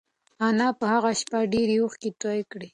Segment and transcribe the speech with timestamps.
[0.47, 2.69] انا په هغه شپه ډېرې اوښکې تویې کړې.